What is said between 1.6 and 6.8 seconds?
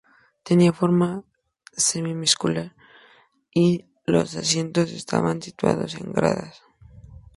semicircular y los asientos estaban situados en gradas.